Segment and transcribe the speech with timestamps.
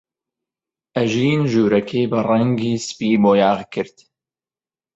[0.95, 3.95] ئەژین ژوورەکەی بە ڕەنگی سپی بۆیاغ کرد.